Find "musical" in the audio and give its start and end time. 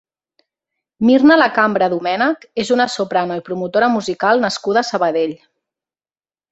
3.99-4.45